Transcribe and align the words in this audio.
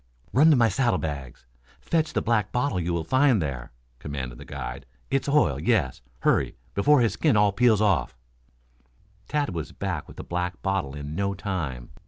"Run 0.33 0.49
to 0.49 0.55
my 0.55 0.67
saddlebags. 0.67 1.45
Fetch 1.79 2.13
the 2.13 2.23
black 2.23 2.51
bottle 2.51 2.79
you 2.79 2.91
will 2.91 3.03
find 3.03 3.39
there!" 3.39 3.71
commanded 3.99 4.39
the 4.39 4.45
guide. 4.45 4.87
"It's 5.11 5.29
oil, 5.29 5.59
yes. 5.59 6.01
Hurry, 6.21 6.55
before 6.73 7.01
his 7.01 7.13
skin 7.13 7.37
all 7.37 7.51
peels 7.51 7.81
off." 7.81 8.17
Tad 9.27 9.53
was 9.53 9.71
back 9.73 10.07
with 10.07 10.17
the 10.17 10.23
black 10.23 10.59
bottle 10.63 10.95
in 10.95 11.13
no 11.13 11.35
time. 11.35 11.91